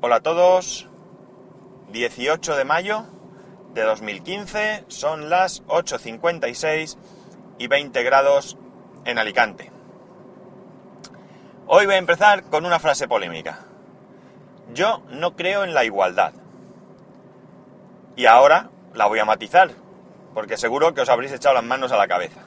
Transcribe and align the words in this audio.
Hola 0.00 0.16
a 0.16 0.20
todos. 0.20 0.86
18 1.90 2.54
de 2.54 2.64
mayo 2.64 3.04
de 3.74 3.82
2015, 3.82 4.84
son 4.86 5.28
las 5.28 5.64
8.56 5.66 6.96
y 7.58 7.66
20 7.66 8.04
grados 8.04 8.56
en 9.04 9.18
Alicante. 9.18 9.72
Hoy 11.66 11.86
voy 11.86 11.96
a 11.96 11.98
empezar 11.98 12.44
con 12.44 12.64
una 12.64 12.78
frase 12.78 13.08
polémica. 13.08 13.66
Yo 14.72 15.02
no 15.08 15.34
creo 15.34 15.64
en 15.64 15.74
la 15.74 15.84
igualdad. 15.84 16.32
Y 18.14 18.26
ahora 18.26 18.70
la 18.94 19.06
voy 19.06 19.18
a 19.18 19.24
matizar, 19.24 19.72
porque 20.32 20.56
seguro 20.56 20.94
que 20.94 21.00
os 21.00 21.08
habréis 21.08 21.32
echado 21.32 21.56
las 21.56 21.64
manos 21.64 21.90
a 21.90 21.96
la 21.96 22.06
cabeza. 22.06 22.42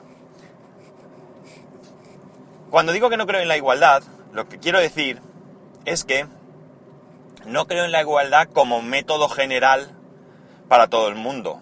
Cuando 2.69 2.93
digo 2.93 3.09
que 3.09 3.17
no 3.17 3.27
creo 3.27 3.41
en 3.41 3.49
la 3.49 3.57
igualdad, 3.57 4.03
lo 4.31 4.47
que 4.47 4.57
quiero 4.57 4.79
decir 4.79 5.21
es 5.83 6.05
que 6.05 6.27
no 7.45 7.67
creo 7.67 7.85
en 7.85 7.91
la 7.91 8.01
igualdad 8.01 8.49
como 8.49 8.81
método 8.81 9.29
general 9.29 9.95
para 10.67 10.87
todo 10.87 11.07
el 11.07 11.15
mundo. 11.15 11.61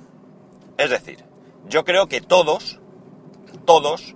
Es 0.77 0.89
decir, 0.89 1.23
yo 1.67 1.83
creo 1.85 2.07
que 2.07 2.21
todos, 2.21 2.79
todos, 3.65 4.15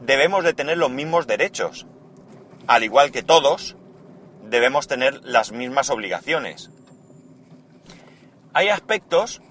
debemos 0.00 0.44
de 0.44 0.54
tener 0.54 0.78
los 0.78 0.90
mismos 0.90 1.26
derechos. 1.26 1.86
Al 2.66 2.84
igual 2.84 3.10
que 3.10 3.22
todos, 3.22 3.76
debemos 4.42 4.86
tener 4.86 5.20
las 5.24 5.52
mismas 5.52 5.90
obligaciones. 5.90 6.70
Hay 8.52 8.68
aspectos 8.68 9.42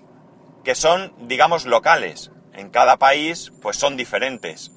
que 0.64 0.76
son, 0.76 1.14
digamos, 1.28 1.66
locales. 1.66 2.32
En 2.54 2.70
cada 2.70 2.98
país, 2.98 3.54
pues 3.62 3.78
son 3.78 3.98
diferentes. 3.98 4.72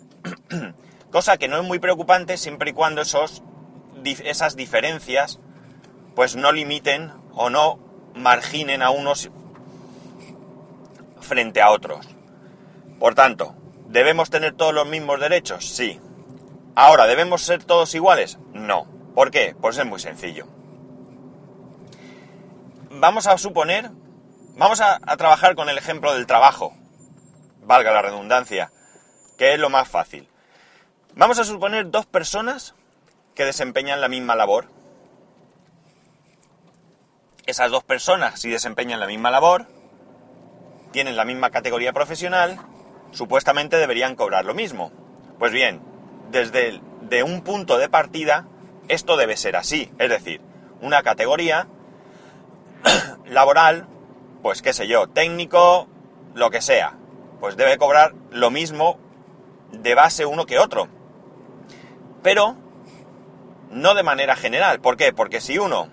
Cosa 1.10 1.38
que 1.38 1.48
no 1.48 1.58
es 1.60 1.66
muy 1.66 1.78
preocupante 1.78 2.36
siempre 2.36 2.70
y 2.70 2.74
cuando 2.74 3.00
esos, 3.00 3.42
esas 4.04 4.54
diferencias 4.54 5.40
pues 6.14 6.36
no 6.36 6.52
limiten 6.52 7.12
o 7.32 7.50
no 7.50 7.78
marginen 8.14 8.82
a 8.82 8.90
unos 8.90 9.30
frente 11.20 11.62
a 11.62 11.70
otros. 11.70 12.06
Por 12.98 13.14
tanto, 13.14 13.54
¿debemos 13.86 14.30
tener 14.30 14.54
todos 14.54 14.74
los 14.74 14.86
mismos 14.86 15.20
derechos? 15.20 15.66
Sí. 15.66 16.00
Ahora, 16.74 17.06
¿debemos 17.06 17.42
ser 17.42 17.64
todos 17.64 17.94
iguales? 17.94 18.38
No. 18.52 18.86
¿Por 19.14 19.30
qué? 19.30 19.54
Pues 19.60 19.78
es 19.78 19.86
muy 19.86 20.00
sencillo. 20.00 20.46
Vamos 22.90 23.26
a 23.26 23.38
suponer, 23.38 23.90
vamos 24.56 24.80
a, 24.80 24.98
a 25.02 25.16
trabajar 25.16 25.54
con 25.54 25.68
el 25.68 25.78
ejemplo 25.78 26.12
del 26.12 26.26
trabajo, 26.26 26.74
valga 27.62 27.92
la 27.92 28.02
redundancia, 28.02 28.72
que 29.38 29.54
es 29.54 29.58
lo 29.58 29.70
más 29.70 29.88
fácil. 29.88 30.28
Vamos 31.14 31.38
a 31.38 31.44
suponer 31.44 31.90
dos 31.90 32.06
personas 32.06 32.74
que 33.34 33.44
desempeñan 33.44 34.00
la 34.00 34.08
misma 34.08 34.36
labor 34.36 34.66
esas 37.50 37.70
dos 37.70 37.84
personas, 37.84 38.40
si 38.40 38.50
desempeñan 38.50 39.00
la 39.00 39.06
misma 39.06 39.30
labor, 39.30 39.66
tienen 40.92 41.16
la 41.16 41.24
misma 41.24 41.50
categoría 41.50 41.92
profesional, 41.92 42.58
supuestamente 43.12 43.76
deberían 43.76 44.16
cobrar 44.16 44.44
lo 44.44 44.54
mismo. 44.54 44.92
Pues 45.38 45.52
bien, 45.52 45.80
desde 46.30 46.80
de 47.02 47.22
un 47.22 47.42
punto 47.42 47.78
de 47.78 47.88
partida, 47.88 48.46
esto 48.88 49.16
debe 49.16 49.36
ser 49.36 49.56
así. 49.56 49.92
Es 49.98 50.08
decir, 50.08 50.40
una 50.80 51.02
categoría 51.02 51.68
laboral, 53.26 53.86
pues 54.42 54.62
qué 54.62 54.72
sé 54.72 54.86
yo, 54.86 55.08
técnico, 55.08 55.88
lo 56.34 56.50
que 56.50 56.62
sea, 56.62 56.96
pues 57.40 57.56
debe 57.56 57.78
cobrar 57.78 58.14
lo 58.30 58.50
mismo 58.50 58.98
de 59.72 59.94
base 59.94 60.26
uno 60.26 60.46
que 60.46 60.58
otro. 60.58 60.88
Pero 62.22 62.56
no 63.70 63.94
de 63.94 64.02
manera 64.02 64.36
general. 64.36 64.80
¿Por 64.80 64.96
qué? 64.96 65.12
Porque 65.12 65.40
si 65.40 65.58
uno 65.58 65.88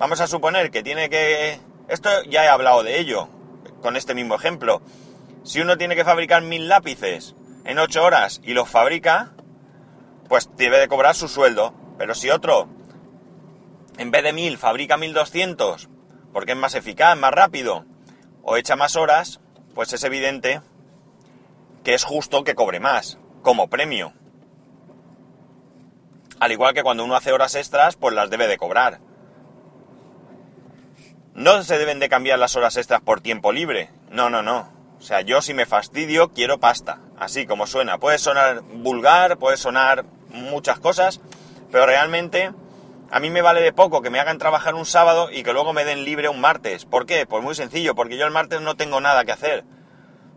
Vamos 0.00 0.22
a 0.22 0.26
suponer 0.26 0.70
que 0.70 0.82
tiene 0.82 1.10
que... 1.10 1.60
Esto 1.88 2.08
ya 2.22 2.42
he 2.42 2.48
hablado 2.48 2.82
de 2.82 2.98
ello, 3.00 3.28
con 3.82 3.98
este 3.98 4.14
mismo 4.14 4.34
ejemplo. 4.34 4.80
Si 5.44 5.60
uno 5.60 5.76
tiene 5.76 5.94
que 5.94 6.06
fabricar 6.06 6.40
mil 6.40 6.70
lápices 6.70 7.34
en 7.66 7.78
ocho 7.78 8.02
horas 8.02 8.40
y 8.42 8.54
los 8.54 8.66
fabrica, 8.66 9.32
pues 10.26 10.48
debe 10.56 10.78
de 10.78 10.88
cobrar 10.88 11.14
su 11.14 11.28
sueldo. 11.28 11.74
Pero 11.98 12.14
si 12.14 12.30
otro, 12.30 12.66
en 13.98 14.10
vez 14.10 14.22
de 14.22 14.32
mil, 14.32 14.56
fabrica 14.56 14.96
mil 14.96 15.12
doscientos, 15.12 15.90
porque 16.32 16.52
es 16.52 16.58
más 16.58 16.74
eficaz, 16.74 17.14
más 17.18 17.32
rápido, 17.32 17.84
o 18.42 18.56
echa 18.56 18.76
más 18.76 18.96
horas, 18.96 19.40
pues 19.74 19.92
es 19.92 20.02
evidente 20.02 20.62
que 21.84 21.92
es 21.92 22.04
justo 22.04 22.42
que 22.42 22.54
cobre 22.54 22.80
más, 22.80 23.18
como 23.42 23.68
premio. 23.68 24.14
Al 26.38 26.52
igual 26.52 26.72
que 26.72 26.82
cuando 26.82 27.04
uno 27.04 27.16
hace 27.16 27.32
horas 27.32 27.54
extras, 27.54 27.96
pues 27.96 28.14
las 28.14 28.30
debe 28.30 28.48
de 28.48 28.56
cobrar. 28.56 29.09
No 31.40 31.62
se 31.62 31.78
deben 31.78 32.00
de 32.00 32.10
cambiar 32.10 32.38
las 32.38 32.54
horas 32.54 32.76
extras 32.76 33.00
por 33.00 33.22
tiempo 33.22 33.50
libre. 33.50 33.88
No, 34.10 34.28
no, 34.28 34.42
no. 34.42 34.70
O 34.98 35.00
sea, 35.00 35.22
yo 35.22 35.40
si 35.40 35.54
me 35.54 35.64
fastidio 35.64 36.34
quiero 36.34 36.60
pasta. 36.60 37.00
Así 37.18 37.46
como 37.46 37.66
suena. 37.66 37.96
Puede 37.96 38.18
sonar 38.18 38.60
vulgar, 38.60 39.38
puede 39.38 39.56
sonar 39.56 40.04
muchas 40.28 40.80
cosas, 40.80 41.22
pero 41.72 41.86
realmente 41.86 42.52
a 43.10 43.20
mí 43.20 43.30
me 43.30 43.40
vale 43.40 43.62
de 43.62 43.72
poco 43.72 44.02
que 44.02 44.10
me 44.10 44.20
hagan 44.20 44.36
trabajar 44.36 44.74
un 44.74 44.84
sábado 44.84 45.30
y 45.32 45.42
que 45.42 45.54
luego 45.54 45.72
me 45.72 45.86
den 45.86 46.04
libre 46.04 46.28
un 46.28 46.42
martes. 46.42 46.84
¿Por 46.84 47.06
qué? 47.06 47.24
Pues 47.24 47.42
muy 47.42 47.54
sencillo, 47.54 47.94
porque 47.94 48.18
yo 48.18 48.26
el 48.26 48.32
martes 48.32 48.60
no 48.60 48.76
tengo 48.76 49.00
nada 49.00 49.24
que 49.24 49.32
hacer. 49.32 49.64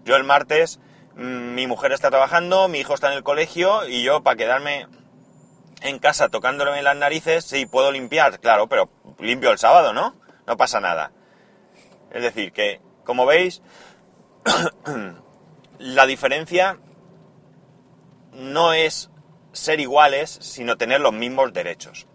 Yo 0.06 0.16
el 0.16 0.24
martes 0.24 0.80
mm, 1.18 1.54
mi 1.54 1.68
mujer 1.68 1.92
está 1.92 2.12
trabajando, 2.12 2.70
mi 2.70 2.80
hijo 2.80 2.94
está 2.94 3.08
en 3.12 3.18
el 3.18 3.24
colegio 3.24 3.86
y 3.90 4.04
yo 4.04 4.24
para 4.24 4.38
quedarme 4.38 4.88
en 5.82 6.00
casa 6.00 6.30
tocándome 6.30 6.82
las 6.82 6.96
narices, 6.96 7.44
sí, 7.44 7.66
puedo 7.66 7.92
limpiar, 7.92 8.40
claro, 8.40 8.68
pero 8.68 8.90
limpio 9.20 9.52
el 9.52 9.58
sábado, 9.58 9.92
¿no? 9.92 10.23
No 10.48 10.58
pasa 10.58 10.80
nada. 10.80 11.12
Es 12.12 12.22
decir, 12.22 12.52
que, 12.52 12.82
como 13.04 13.26
veis, 13.26 13.62
la 15.80 16.06
diferencia 16.06 16.78
no 18.32 18.74
es 18.74 19.10
ser 19.52 19.80
iguales, 19.80 20.30
sino 20.42 20.78
tener 20.78 21.02
los 21.02 21.14
mismos 21.14 21.54
derechos. 21.54 22.08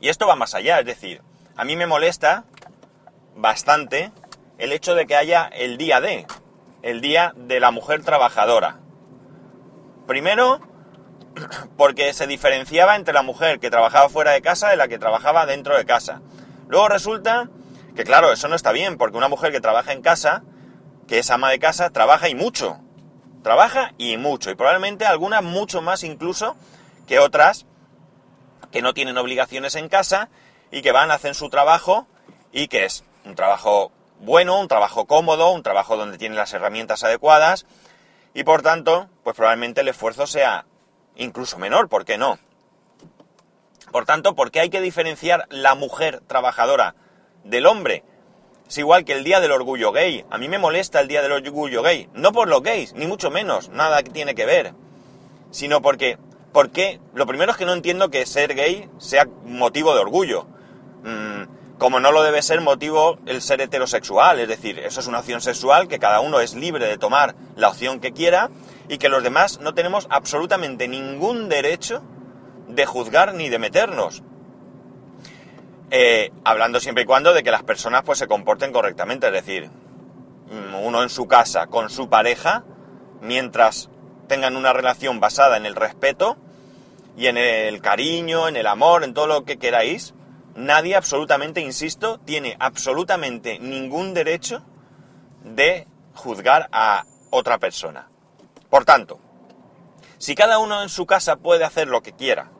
Y 0.00 0.08
esto 0.08 0.26
va 0.26 0.36
más 0.36 0.54
allá, 0.54 0.80
es 0.80 0.86
decir, 0.86 1.22
a 1.56 1.64
mí 1.64 1.76
me 1.76 1.86
molesta 1.86 2.44
bastante 3.36 4.12
el 4.58 4.72
hecho 4.72 4.94
de 4.94 5.06
que 5.06 5.16
haya 5.16 5.46
el 5.46 5.76
día 5.76 6.00
de, 6.00 6.26
el 6.82 7.00
día 7.00 7.32
de 7.36 7.60
la 7.60 7.70
mujer 7.70 8.02
trabajadora. 8.02 8.78
Primero, 10.06 10.60
porque 11.76 12.12
se 12.12 12.26
diferenciaba 12.26 12.96
entre 12.96 13.14
la 13.14 13.22
mujer 13.22 13.60
que 13.60 13.70
trabajaba 13.70 14.08
fuera 14.08 14.32
de 14.32 14.42
casa 14.42 14.74
y 14.74 14.76
la 14.76 14.88
que 14.88 14.98
trabajaba 14.98 15.46
dentro 15.46 15.76
de 15.76 15.84
casa. 15.84 16.22
Luego 16.70 16.88
resulta 16.88 17.48
que, 17.96 18.04
claro, 18.04 18.32
eso 18.32 18.46
no 18.46 18.54
está 18.54 18.70
bien, 18.70 18.96
porque 18.96 19.16
una 19.16 19.26
mujer 19.26 19.50
que 19.50 19.60
trabaja 19.60 19.92
en 19.92 20.02
casa, 20.02 20.44
que 21.08 21.18
es 21.18 21.30
ama 21.30 21.50
de 21.50 21.58
casa, 21.58 21.90
trabaja 21.90 22.28
y 22.28 22.36
mucho. 22.36 22.78
Trabaja 23.42 23.92
y 23.98 24.16
mucho. 24.16 24.50
Y 24.50 24.54
probablemente 24.54 25.04
algunas 25.04 25.42
mucho 25.42 25.82
más 25.82 26.04
incluso 26.04 26.54
que 27.08 27.18
otras 27.18 27.66
que 28.70 28.82
no 28.82 28.94
tienen 28.94 29.18
obligaciones 29.18 29.74
en 29.74 29.88
casa 29.88 30.28
y 30.70 30.80
que 30.80 30.92
van, 30.92 31.10
hacen 31.10 31.34
su 31.34 31.50
trabajo 31.50 32.06
y 32.52 32.68
que 32.68 32.84
es 32.84 33.02
un 33.24 33.34
trabajo 33.34 33.90
bueno, 34.20 34.60
un 34.60 34.68
trabajo 34.68 35.06
cómodo, 35.06 35.50
un 35.50 35.64
trabajo 35.64 35.96
donde 35.96 36.18
tienen 36.18 36.38
las 36.38 36.52
herramientas 36.52 37.02
adecuadas 37.02 37.66
y 38.32 38.44
por 38.44 38.62
tanto, 38.62 39.08
pues 39.24 39.34
probablemente 39.34 39.80
el 39.80 39.88
esfuerzo 39.88 40.28
sea 40.28 40.66
incluso 41.16 41.58
menor, 41.58 41.88
¿por 41.88 42.04
qué 42.04 42.16
no? 42.16 42.38
Por 43.90 44.04
tanto, 44.04 44.34
¿por 44.34 44.50
qué 44.50 44.60
hay 44.60 44.70
que 44.70 44.80
diferenciar 44.80 45.46
la 45.50 45.74
mujer 45.74 46.20
trabajadora 46.26 46.94
del 47.44 47.66
hombre? 47.66 48.04
Es 48.68 48.78
igual 48.78 49.04
que 49.04 49.14
el 49.14 49.24
Día 49.24 49.40
del 49.40 49.50
Orgullo 49.50 49.90
Gay. 49.90 50.24
A 50.30 50.38
mí 50.38 50.48
me 50.48 50.58
molesta 50.58 51.00
el 51.00 51.08
Día 51.08 51.22
del 51.22 51.32
Orgullo 51.32 51.82
Gay. 51.82 52.08
No 52.14 52.30
por 52.30 52.48
los 52.48 52.62
gays, 52.62 52.94
ni 52.94 53.08
mucho 53.08 53.30
menos, 53.30 53.68
nada 53.70 54.02
que 54.04 54.10
tiene 54.10 54.36
que 54.36 54.46
ver. 54.46 54.74
Sino 55.50 55.82
porque, 55.82 56.18
porque 56.52 57.00
lo 57.12 57.26
primero 57.26 57.50
es 57.50 57.58
que 57.58 57.64
no 57.64 57.72
entiendo 57.72 58.10
que 58.10 58.26
ser 58.26 58.54
gay 58.54 58.88
sea 58.98 59.26
motivo 59.44 59.92
de 59.92 60.00
orgullo. 60.00 60.46
Mm, 61.02 61.78
como 61.78 61.98
no 61.98 62.12
lo 62.12 62.22
debe 62.22 62.42
ser 62.42 62.60
motivo 62.60 63.18
el 63.26 63.42
ser 63.42 63.60
heterosexual. 63.60 64.38
Es 64.38 64.46
decir, 64.46 64.78
eso 64.78 65.00
es 65.00 65.08
una 65.08 65.18
opción 65.18 65.40
sexual 65.40 65.88
que 65.88 65.98
cada 65.98 66.20
uno 66.20 66.38
es 66.38 66.54
libre 66.54 66.86
de 66.86 66.96
tomar 66.96 67.34
la 67.56 67.70
opción 67.70 67.98
que 67.98 68.12
quiera 68.12 68.50
y 68.88 68.98
que 68.98 69.08
los 69.08 69.24
demás 69.24 69.58
no 69.60 69.74
tenemos 69.74 70.06
absolutamente 70.10 70.86
ningún 70.86 71.48
derecho 71.48 72.02
de 72.74 72.86
juzgar 72.86 73.34
ni 73.34 73.48
de 73.48 73.58
meternos. 73.58 74.22
Eh, 75.90 76.30
hablando 76.44 76.78
siempre 76.78 77.02
y 77.02 77.06
cuando 77.06 77.32
de 77.32 77.42
que 77.42 77.50
las 77.50 77.64
personas 77.64 78.02
pues 78.04 78.18
se 78.18 78.28
comporten 78.28 78.72
correctamente, 78.72 79.26
es 79.26 79.32
decir, 79.32 79.68
mm, 79.68 80.74
uno 80.84 81.02
en 81.02 81.08
su 81.08 81.26
casa 81.26 81.66
con 81.66 81.90
su 81.90 82.08
pareja, 82.08 82.64
mientras 83.20 83.90
tengan 84.28 84.56
una 84.56 84.72
relación 84.72 85.18
basada 85.18 85.56
en 85.56 85.66
el 85.66 85.74
respeto 85.74 86.36
y 87.16 87.26
en 87.26 87.36
el 87.36 87.80
cariño, 87.80 88.46
en 88.46 88.56
el 88.56 88.68
amor, 88.68 89.02
en 89.02 89.14
todo 89.14 89.26
lo 89.26 89.44
que 89.44 89.58
queráis, 89.58 90.14
nadie 90.54 90.94
absolutamente, 90.94 91.60
insisto, 91.60 92.20
tiene 92.20 92.56
absolutamente 92.60 93.58
ningún 93.58 94.14
derecho 94.14 94.62
de 95.42 95.88
juzgar 96.14 96.68
a 96.70 97.04
otra 97.30 97.58
persona. 97.58 98.08
Por 98.68 98.84
tanto, 98.84 99.18
si 100.18 100.34
cada 100.34 100.58
uno 100.58 100.82
en 100.82 100.88
su 100.88 101.06
casa 101.06 101.36
puede 101.36 101.64
hacer 101.64 101.88
lo 101.88 102.02
que 102.02 102.12
quiera, 102.12 102.50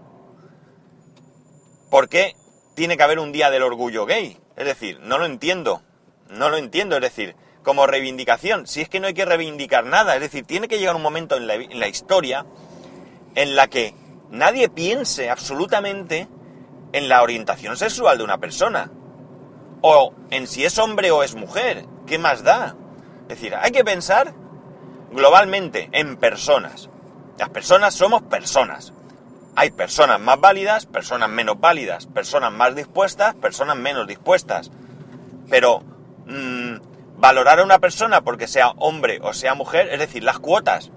¿Por 1.90 2.08
qué 2.08 2.37
tiene 2.75 2.96
que 2.96 3.02
haber 3.02 3.19
un 3.19 3.32
día 3.32 3.50
del 3.50 3.64
orgullo 3.64 4.06
gay? 4.06 4.38
Es 4.56 4.64
decir, 4.64 5.00
no 5.00 5.19
lo 5.19 5.26
entiendo. 5.26 5.82
No 6.28 6.48
lo 6.48 6.56
entiendo. 6.56 6.96
Es 6.96 7.02
decir, 7.02 7.34
como 7.64 7.87
reivindicación, 7.87 8.66
si 8.66 8.81
es 8.81 8.88
que 8.88 9.00
no 9.00 9.08
hay 9.08 9.14
que 9.14 9.25
reivindicar 9.25 9.84
nada. 9.84 10.14
Es 10.14 10.20
decir, 10.20 10.44
tiene 10.44 10.69
que 10.69 10.78
llegar 10.78 10.94
un 10.94 11.02
momento 11.02 11.37
en 11.37 11.46
la, 11.46 11.54
en 11.54 11.81
la 11.81 11.88
historia 11.88 12.46
en 13.34 13.56
la 13.56 13.69
que 13.69 13.94
nadie 14.31 14.69
piense 14.69 15.31
absolutamente 15.31 16.28
en 16.92 17.08
la 17.08 17.22
orientación 17.22 17.76
sexual 17.76 18.19
de 18.19 18.25
una 18.25 18.38
persona. 18.38 18.90
O 19.82 20.14
en 20.31 20.46
si 20.46 20.64
es 20.64 20.78
hombre 20.78 21.10
o 21.10 21.25
es 21.25 21.34
mujer. 21.34 21.87
¿Qué 22.06 22.19
más 22.19 22.44
da? 22.44 22.76
Es 23.22 23.28
decir, 23.28 23.54
hay 23.54 23.72
que 23.72 23.84
pensar 23.84 24.32
globalmente 25.10 25.88
en 25.92 26.16
personas. 26.16 26.88
Las 27.37 27.48
personas 27.48 27.94
somos 27.94 28.22
personas. 28.22 28.92
Hay 29.60 29.72
personas 29.72 30.18
más 30.18 30.40
válidas, 30.40 30.86
personas 30.86 31.28
menos 31.28 31.60
válidas, 31.60 32.06
personas 32.06 32.50
más 32.50 32.74
dispuestas, 32.74 33.34
personas 33.34 33.76
menos 33.76 34.06
dispuestas. 34.06 34.70
Pero 35.50 35.82
mmm, 36.24 36.76
valorar 37.18 37.60
a 37.60 37.64
una 37.64 37.78
persona 37.78 38.22
porque 38.22 38.48
sea 38.48 38.70
hombre 38.78 39.18
o 39.22 39.34
sea 39.34 39.54
mujer, 39.54 39.90
es 39.92 39.98
decir, 39.98 40.24
las 40.24 40.38
cuotas. 40.38 40.90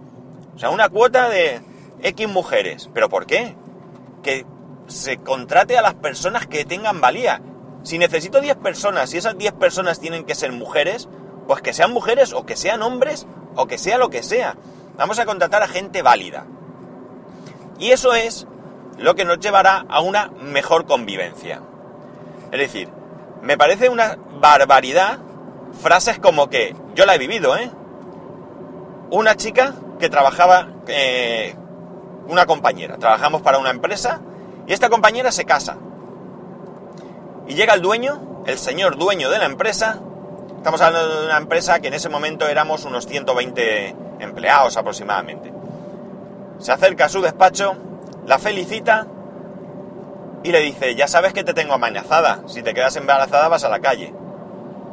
O 0.56 0.60
sea, 0.60 0.70
una 0.70 0.88
cuota 0.88 1.28
de 1.28 1.60
X 2.04 2.30
mujeres. 2.30 2.90
¿Pero 2.94 3.10
por 3.10 3.26
qué? 3.26 3.58
Que 4.24 4.46
se 4.88 5.18
contrate 5.18 5.78
a 5.78 5.82
las 5.82 5.96
personas 5.96 6.48
que 6.48 6.64
tengan 6.64 7.02
valía. 7.02 7.42
Si 7.84 7.98
necesito 7.98 8.40
10 8.40 8.56
personas 8.60 9.14
y 9.14 9.18
esas 9.18 9.38
10 9.38 9.56
personas 9.56 10.00
tienen 10.00 10.24
que 10.24 10.36
ser 10.36 10.54
mujeres, 10.54 11.10
pues 11.50 11.62
que 11.62 11.74
sean 11.74 11.92
mujeres 11.92 12.32
o 12.32 12.46
que 12.46 12.56
sean 12.56 12.82
hombres 12.82 13.28
o 13.58 13.68
que 13.68 13.78
sea 13.78 13.98
lo 13.98 14.10
que 14.10 14.24
sea. 14.24 14.56
Vamos 14.96 15.20
a 15.20 15.26
contratar 15.26 15.64
a 15.64 15.68
gente 15.68 16.02
válida. 16.02 16.46
Y 17.78 17.92
eso 17.92 18.14
es 18.14 18.48
lo 18.98 19.16
que 19.16 19.26
nos 19.26 19.40
llevará 19.40 19.86
a 19.88 20.02
una 20.02 20.30
mejor 20.42 20.86
convivencia. 20.86 21.62
Es 22.52 22.60
decir, 22.60 22.90
me 23.42 23.58
parece 23.58 23.90
una 23.90 24.18
barbaridad 24.40 25.20
frases 25.82 26.20
como 26.20 26.50
que, 26.50 26.76
yo 26.96 27.06
la 27.06 27.16
he 27.16 27.18
vivido, 27.18 27.58
¿eh? 27.58 27.72
Una 29.10 29.36
chica 29.36 29.74
que 30.00 30.10
trabajaba, 30.10 30.70
eh, 30.88 31.56
una 32.28 32.46
compañera, 32.46 32.98
trabajamos 32.98 33.42
para 33.42 33.58
una 33.58 33.70
empresa 33.70 34.22
y 34.68 34.74
esta 34.74 34.90
compañera 34.90 35.32
se 35.32 35.46
casa. 35.46 35.78
Y 37.48 37.56
llega 37.56 37.74
el 37.74 37.82
dueño, 37.82 38.44
el 38.46 38.58
señor 38.58 38.98
dueño 38.98 39.30
de 39.30 39.40
la 39.40 39.46
empresa, 39.46 40.00
estamos 40.56 40.80
hablando 40.82 41.22
de 41.22 41.26
una 41.26 41.38
empresa 41.38 41.80
que 41.80 41.90
en 41.90 41.94
ese 41.94 42.10
momento 42.10 42.48
éramos 42.48 42.86
unos 42.86 43.06
120 43.06 43.96
empleados 44.20 44.78
aproximadamente. 44.78 45.52
Se 46.60 46.72
acerca 46.72 47.06
a 47.06 47.10
su 47.10 47.22
despacho, 47.22 47.76
la 48.26 48.40
felicita 48.40 49.08
y 50.44 50.52
le 50.52 50.60
dice, 50.60 50.96
ya 50.96 51.08
sabes 51.08 51.34
que 51.34 51.44
te 51.44 51.54
tengo 51.54 51.74
amenazada, 51.74 52.42
si 52.48 52.62
te 52.64 52.74
quedas 52.74 52.96
embarazada 52.96 53.48
vas 53.48 53.64
a 53.64 53.70
la 53.70 53.80
calle. 53.80 54.14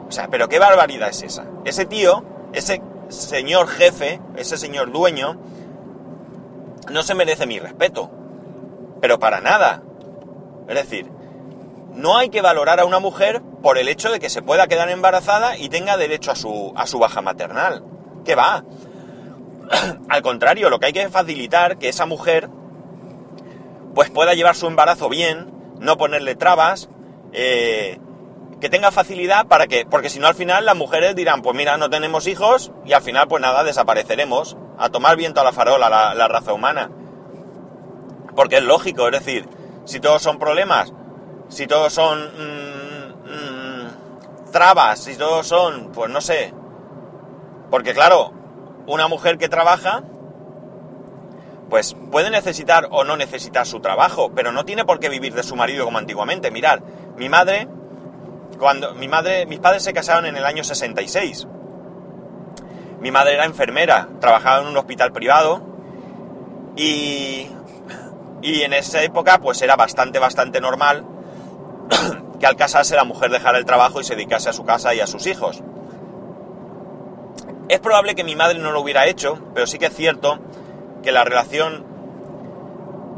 O 0.09 0.13
sea, 0.13 0.29
pero 0.29 0.49
qué 0.49 0.59
barbaridad 0.59 1.09
es 1.09 1.23
esa. 1.23 1.45
Ese 1.65 1.87
tío, 1.87 2.25
ese 2.53 2.83
señor 3.09 3.69
jefe, 3.69 4.21
ese 4.37 4.57
señor 4.57 4.93
dueño, 4.93 5.39
no 6.91 7.03
se 7.03 7.15
merece 7.15 7.47
mi 7.47 7.59
respeto. 7.59 8.11
Pero 9.01 9.19
para 9.19 9.41
nada. 9.41 9.83
Es 10.69 10.75
decir, 10.75 11.11
no 11.95 12.17
hay 12.17 12.29
que 12.29 12.43
valorar 12.43 12.81
a 12.81 12.85
una 12.85 13.01
mujer 13.01 13.43
por 13.63 13.79
el 13.79 13.89
hecho 13.89 14.11
de 14.11 14.21
que 14.21 14.31
se 14.31 14.43
pueda 14.43 14.69
quedar 14.69 14.89
embarazada 14.89 15.57
y 15.57 15.69
tenga 15.69 15.97
derecho 15.97 16.31
a 16.31 16.37
su, 16.37 16.73
a 16.77 16.87
su 16.87 16.99
baja 16.99 17.23
maternal. 17.23 17.85
¿Qué 18.25 18.35
va? 18.35 18.65
Al 20.09 20.23
contrario, 20.23 20.71
lo 20.71 20.79
que 20.79 20.87
hay 20.87 20.93
que 20.93 21.09
facilitar 21.09 21.79
que 21.79 21.89
esa 21.89 22.07
mujer 22.07 22.49
pues 23.95 24.11
pueda 24.11 24.35
llevar 24.35 24.57
su 24.57 24.67
embarazo 24.67 25.09
bien, 25.09 25.53
no 25.79 25.97
ponerle 25.97 26.35
trabas, 26.35 26.89
eh, 27.33 27.99
que 28.61 28.69
tenga 28.69 28.91
facilidad 28.91 29.47
para 29.47 29.67
que, 29.67 29.87
porque 29.87 30.11
si 30.11 30.19
no 30.19 30.27
al 30.27 30.35
final 30.35 30.67
las 30.67 30.77
mujeres 30.77 31.17
dirán, 31.17 31.43
pues 31.43 31.57
mira, 31.57 31.77
no 31.79 31.89
tenemos 31.89 32.27
hijos 32.27 32.73
y 32.85 32.93
al 32.93 33.03
final 33.03 33.27
pues 33.27 33.41
nada, 33.41 33.65
desapareceremos, 33.65 34.57
a 34.79 34.91
tomar 34.91 35.17
viento 35.17 35.41
a 35.41 35.45
la 35.45 35.53
farola 35.53 35.89
la, 35.89 36.29
raza 36.29 36.53
humana. 36.53 36.91
Porque 38.37 38.59
es 38.59 38.63
lógico, 38.63 39.07
es 39.07 39.13
decir, 39.13 39.49
si 39.85 39.99
todos 39.99 40.23
son 40.23 40.39
problemas, 40.39 40.93
si 41.49 41.67
todos 41.67 41.93
son 41.93 42.21
mmm, 42.21 43.31
mmm, 43.31 44.51
trabas, 44.53 45.01
si 45.01 45.17
todos 45.17 45.47
son, 45.47 45.91
pues 45.93 46.11
no 46.11 46.21
sé, 46.21 46.53
porque 47.71 47.95
claro, 47.95 48.33
una 48.87 49.09
mujer 49.09 49.39
que 49.39 49.49
trabaja, 49.49 50.03
pues 51.71 51.97
puede 52.11 52.31
necesitar 52.31 52.89
o 52.91 53.05
no 53.05 53.17
necesitar 53.17 53.65
su 53.65 53.81
trabajo, 53.81 54.33
pero 54.35 54.51
no 54.51 54.65
tiene 54.65 54.85
por 54.85 54.99
qué 54.99 55.09
vivir 55.09 55.33
de 55.35 55.45
su 55.45 55.55
marido 55.55 55.85
como 55.85 55.99
antiguamente. 55.99 56.51
Mirar, 56.51 56.83
mi 57.17 57.29
madre, 57.29 57.69
cuando 58.59 58.93
mi 58.95 59.07
madre, 59.07 59.47
mis 59.47 59.61
padres 59.61 59.85
se 59.85 59.93
casaron 59.93 60.27
en 60.27 60.37
el 60.37 60.45
año 60.45 60.65
66. 60.65 61.47
Mi 63.01 63.13
madre 63.13 63.35
era 63.35 63.45
enfermera, 63.47 64.09
trabajaba 64.21 64.63
en 64.63 64.67
un 64.67 64.77
hospital 64.77 65.13
privado 65.13 65.63
y, 66.77 67.49
y 68.43 68.63
en 68.63 68.73
esa 68.75 69.03
época 69.03 69.39
pues 69.39 69.63
era 69.63 69.77
bastante, 69.77 70.19
bastante 70.19 70.61
normal 70.61 71.07
que 72.41 72.47
al 72.47 72.57
casarse 72.57 72.97
la 72.97 73.05
mujer 73.05 73.31
dejara 73.31 73.59
el 73.59 73.65
trabajo 73.65 74.01
y 74.01 74.05
se 74.05 74.17
dedicase 74.17 74.51
a 74.51 74.53
su 74.53 74.65
casa 74.65 74.93
y 74.93 75.01
a 75.01 75.07
sus 75.07 75.27
hijos. 75.29 75.63
Es 77.69 77.79
probable 77.79 78.17
que 78.17 78.25
mi 78.25 78.35
madre 78.35 78.59
no 78.59 78.73
lo 78.73 78.81
hubiera 78.81 79.07
hecho, 79.07 79.39
pero 79.55 79.69
sí 79.69 79.79
que 79.79 79.87
es 79.87 79.95
cierto 79.95 80.41
que 81.03 81.13
la 81.13 81.25
relación 81.25 81.85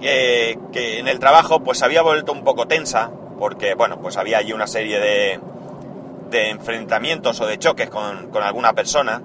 eh, 0.00 0.58
que 0.72 0.98
en 0.98 1.08
el 1.08 1.18
trabajo 1.18 1.62
pues 1.62 1.82
había 1.82 2.02
vuelto 2.02 2.32
un 2.32 2.44
poco 2.44 2.66
tensa, 2.66 3.10
porque 3.38 3.74
bueno, 3.74 4.00
pues 4.00 4.16
había 4.16 4.38
allí 4.38 4.52
una 4.52 4.66
serie 4.66 4.98
de, 4.98 5.40
de 6.30 6.50
enfrentamientos 6.50 7.40
o 7.40 7.46
de 7.46 7.58
choques 7.58 7.88
con, 7.88 8.30
con 8.30 8.42
alguna 8.42 8.72
persona 8.72 9.22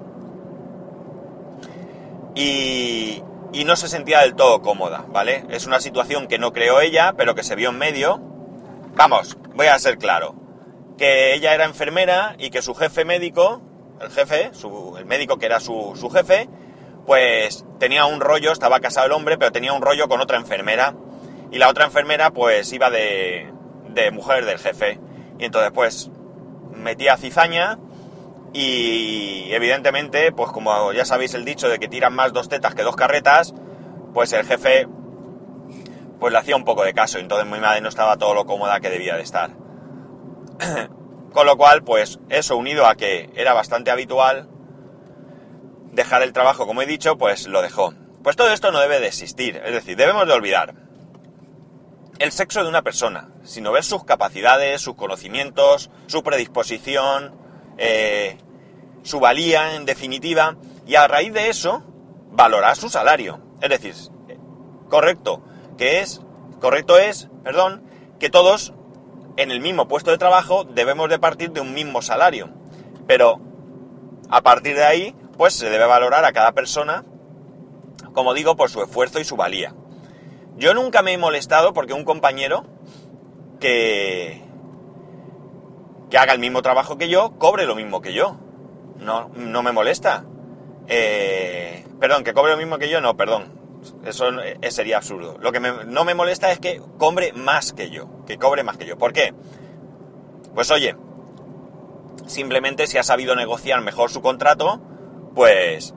y, 2.34 3.22
y, 3.52 3.64
no 3.64 3.74
se 3.74 3.88
sentía 3.88 4.20
del 4.20 4.34
todo 4.34 4.62
cómoda, 4.62 5.04
¿vale? 5.08 5.44
Es 5.50 5.66
una 5.66 5.80
situación 5.80 6.28
que 6.28 6.38
no 6.38 6.52
creó 6.52 6.80
ella, 6.80 7.14
pero 7.16 7.34
que 7.34 7.42
se 7.42 7.56
vio 7.56 7.70
en 7.70 7.78
medio. 7.78 8.20
Vamos, 8.94 9.36
voy 9.54 9.66
a 9.66 9.78
ser 9.78 9.98
claro, 9.98 10.36
que 10.96 11.34
ella 11.34 11.54
era 11.54 11.64
enfermera 11.64 12.36
y 12.38 12.50
que 12.50 12.62
su 12.62 12.74
jefe 12.74 13.04
médico 13.04 13.62
el 14.00 14.10
jefe, 14.10 14.50
su, 14.52 14.96
el 14.98 15.06
médico 15.06 15.38
que 15.38 15.46
era 15.46 15.60
su, 15.60 15.94
su, 15.96 16.10
jefe, 16.10 16.48
pues 17.08 17.64
tenía 17.78 18.04
un 18.04 18.20
rollo, 18.20 18.52
estaba 18.52 18.80
casado 18.80 19.06
el 19.06 19.12
hombre, 19.12 19.38
pero 19.38 19.50
tenía 19.50 19.72
un 19.72 19.80
rollo 19.80 20.10
con 20.10 20.20
otra 20.20 20.36
enfermera. 20.36 20.94
Y 21.50 21.56
la 21.56 21.70
otra 21.70 21.86
enfermera 21.86 22.32
pues 22.32 22.70
iba 22.74 22.90
de, 22.90 23.50
de 23.88 24.10
mujer 24.10 24.44
del 24.44 24.58
jefe. 24.58 25.00
Y 25.38 25.46
entonces 25.46 25.72
pues 25.74 26.10
metía 26.74 27.16
cizaña 27.16 27.78
y 28.52 29.48
evidentemente, 29.52 30.32
pues 30.32 30.50
como 30.52 30.92
ya 30.92 31.06
sabéis 31.06 31.32
el 31.32 31.46
dicho 31.46 31.70
de 31.70 31.78
que 31.78 31.88
tiran 31.88 32.14
más 32.14 32.34
dos 32.34 32.50
tetas 32.50 32.74
que 32.74 32.82
dos 32.82 32.94
carretas, 32.94 33.54
pues 34.12 34.34
el 34.34 34.44
jefe 34.44 34.86
pues 36.20 36.30
le 36.30 36.38
hacía 36.38 36.56
un 36.56 36.66
poco 36.66 36.84
de 36.84 36.92
caso. 36.92 37.18
Entonces 37.18 37.50
mi 37.50 37.58
madre 37.58 37.80
no 37.80 37.88
estaba 37.88 38.18
todo 38.18 38.34
lo 38.34 38.44
cómoda 38.44 38.80
que 38.80 38.90
debía 38.90 39.16
de 39.16 39.22
estar. 39.22 39.52
Con 41.32 41.46
lo 41.46 41.56
cual, 41.56 41.82
pues 41.84 42.20
eso 42.28 42.58
unido 42.58 42.86
a 42.86 42.96
que 42.96 43.30
era 43.34 43.54
bastante 43.54 43.90
habitual 43.90 44.46
dejar 45.98 46.22
el 46.22 46.32
trabajo, 46.32 46.64
como 46.64 46.80
he 46.80 46.86
dicho, 46.86 47.18
pues 47.18 47.48
lo 47.48 47.60
dejó. 47.60 47.92
Pues 48.22 48.36
todo 48.36 48.52
esto 48.52 48.70
no 48.70 48.78
debe 48.78 49.00
de 49.00 49.08
existir, 49.08 49.60
es 49.64 49.72
decir, 49.72 49.96
debemos 49.96 50.26
de 50.26 50.32
olvidar 50.32 50.74
el 52.20 52.32
sexo 52.32 52.62
de 52.62 52.68
una 52.68 52.82
persona, 52.82 53.30
sino 53.42 53.72
ver 53.72 53.84
sus 53.84 54.04
capacidades, 54.04 54.80
sus 54.80 54.94
conocimientos, 54.94 55.90
su 56.06 56.22
predisposición, 56.22 57.36
eh, 57.78 58.38
su 59.02 59.18
valía, 59.18 59.74
en 59.74 59.86
definitiva, 59.86 60.56
y 60.86 60.94
a 60.94 61.08
raíz 61.08 61.32
de 61.32 61.48
eso, 61.48 61.82
valorar 62.30 62.76
su 62.76 62.88
salario. 62.88 63.40
Es 63.60 63.70
decir, 63.70 63.94
correcto, 64.88 65.42
que 65.76 66.00
es, 66.00 66.20
correcto 66.60 66.96
es, 66.96 67.28
perdón, 67.42 67.82
que 68.20 68.30
todos 68.30 68.72
en 69.36 69.50
el 69.50 69.60
mismo 69.60 69.88
puesto 69.88 70.12
de 70.12 70.18
trabajo 70.18 70.64
debemos 70.64 71.08
de 71.08 71.18
partir 71.18 71.50
de 71.50 71.60
un 71.60 71.74
mismo 71.74 72.02
salario. 72.02 72.50
Pero 73.06 73.40
a 74.28 74.42
partir 74.42 74.76
de 74.76 74.84
ahí, 74.84 75.16
pues 75.38 75.54
se 75.54 75.70
debe 75.70 75.86
valorar 75.86 76.24
a 76.24 76.32
cada 76.32 76.52
persona, 76.52 77.04
como 78.12 78.34
digo, 78.34 78.56
por 78.56 78.68
su 78.68 78.82
esfuerzo 78.82 79.20
y 79.20 79.24
su 79.24 79.36
valía. 79.36 79.72
Yo 80.56 80.74
nunca 80.74 81.00
me 81.00 81.12
he 81.12 81.18
molestado 81.18 81.72
porque 81.72 81.92
un 81.92 82.04
compañero 82.04 82.66
que, 83.60 84.42
que 86.10 86.18
haga 86.18 86.32
el 86.32 86.40
mismo 86.40 86.60
trabajo 86.60 86.98
que 86.98 87.08
yo, 87.08 87.38
cobre 87.38 87.66
lo 87.66 87.76
mismo 87.76 88.02
que 88.02 88.12
yo. 88.12 88.36
No, 88.98 89.28
no 89.36 89.62
me 89.62 89.70
molesta. 89.70 90.24
Eh, 90.88 91.86
perdón, 92.00 92.24
que 92.24 92.34
cobre 92.34 92.52
lo 92.52 92.58
mismo 92.58 92.78
que 92.78 92.88
yo, 92.88 93.00
no, 93.00 93.16
perdón. 93.16 93.56
Eso 94.04 94.28
eh, 94.40 94.58
sería 94.72 94.96
absurdo. 94.96 95.38
Lo 95.38 95.52
que 95.52 95.60
me, 95.60 95.84
no 95.84 96.04
me 96.04 96.14
molesta 96.14 96.50
es 96.50 96.58
que 96.58 96.82
cobre 96.98 97.32
más 97.32 97.72
que 97.72 97.90
yo. 97.90 98.24
Que 98.26 98.38
cobre 98.38 98.64
más 98.64 98.76
que 98.76 98.86
yo. 98.86 98.98
¿Por 98.98 99.12
qué? 99.12 99.32
Pues 100.52 100.72
oye, 100.72 100.96
simplemente 102.26 102.88
si 102.88 102.98
ha 102.98 103.04
sabido 103.04 103.36
negociar 103.36 103.80
mejor 103.82 104.10
su 104.10 104.20
contrato, 104.20 104.80
pues... 105.38 105.94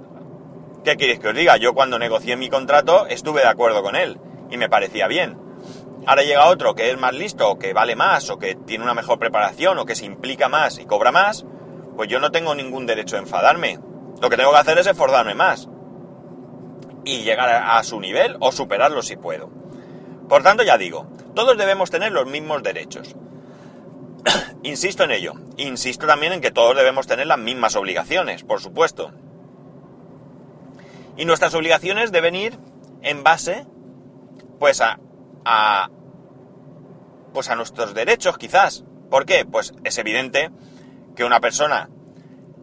¿Qué 0.84 0.98
queréis 0.98 1.20
que 1.20 1.30
os 1.30 1.36
diga? 1.36 1.58
Yo 1.58 1.74
cuando 1.74 1.98
negocié 1.98 2.36
mi 2.36 2.48
contrato 2.48 3.08
estuve 3.08 3.42
de 3.42 3.48
acuerdo 3.48 3.82
con 3.82 3.96
él 3.96 4.20
y 4.52 4.58
me 4.58 4.70
parecía 4.70 5.08
bien. 5.08 5.36
ahora 6.06 6.22
llega 6.22 6.46
otro 6.46 6.76
que 6.76 6.92
es 6.92 7.00
más 7.00 7.16
listo, 7.16 7.50
o 7.50 7.58
que 7.58 7.74
vale 7.74 7.96
más, 7.96 8.30
o 8.30 8.38
que 8.38 8.54
tiene 8.54 8.84
una 8.84 8.94
mejor 8.94 9.18
preparación, 9.18 9.80
o 9.80 9.86
que 9.88 9.96
se 9.96 10.06
implica 10.06 10.48
más 10.48 10.78
y 10.78 10.86
cobra 10.86 11.12
más, 11.12 11.44
pues 11.98 12.08
yo 12.08 12.20
no 12.20 12.30
tengo 12.30 12.54
ningún 12.54 12.86
derecho 12.86 13.16
a 13.16 13.20
enfadarme. 13.20 13.80
Lo 14.22 14.30
que 14.30 14.38
tengo 14.38 14.52
que 14.52 14.60
hacer 14.60 14.78
es 14.78 14.86
esforzarme 14.86 15.34
más 15.34 15.68
y 17.04 17.24
llegar 17.24 17.50
a, 17.50 17.84
su 17.84 18.00
nivel 18.00 18.38
o 18.42 18.52
superarlo 18.52 19.02
si 19.02 19.16
puedo. 19.16 19.50
Por 20.30 20.44
tanto, 20.44 20.62
ya 20.62 20.78
digo, 20.78 21.08
todos 21.34 21.58
debemos 21.58 21.90
tener 21.90 22.12
los 22.12 22.28
mismos 22.28 22.62
derechos. 22.62 23.16
Insisto 24.62 25.04
en 25.04 25.12
ello. 25.12 25.34
Insisto 25.58 26.06
también 26.06 26.34
en 26.34 26.42
que 26.42 26.52
todos 26.52 26.76
debemos 26.76 27.08
tener 27.08 27.26
las 27.26 27.40
mismas 27.40 27.76
obligaciones, 27.76 28.44
por 28.44 28.62
supuesto. 28.62 29.12
Y 31.18 31.26
nuestras 31.26 31.54
obligaciones 31.54 32.12
deben 32.12 32.36
ir 32.36 32.58
en 33.02 33.24
base, 33.24 33.66
pues 34.60 34.82
a, 34.82 35.00
pues 37.34 37.50
a 37.50 37.56
nuestros 37.56 37.94
derechos, 37.94 38.38
quizás. 38.38 38.84
¿Por 39.10 39.26
qué? 39.26 39.46
Pues 39.46 39.74
es 39.84 39.98
evidente 39.98 40.52
que 41.16 41.26
una 41.26 41.40
persona 41.40 41.90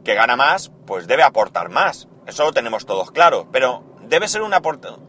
que 0.04 0.14
gana 0.14 0.36
más, 0.36 0.72
pues 0.86 1.06
debe 1.06 1.22
aportar 1.22 1.68
más. 1.68 2.08
Eso 2.26 2.44
lo 2.44 2.52
tenemos 2.52 2.86
todos 2.86 3.10
claro. 3.10 3.48
Pero 3.52 3.84
debe 4.02 4.28
ser 4.28 4.42
una, 4.42 4.60